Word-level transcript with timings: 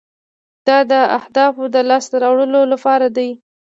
دا 0.67 0.77
د 0.91 0.93
اهدافو 1.17 1.63
د 1.75 1.77
لاسته 1.89 2.15
راوړلو 2.23 2.61
لپاره 2.73 3.07
دی. 3.17 3.29